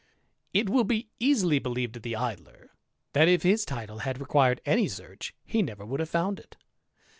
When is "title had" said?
3.65-4.19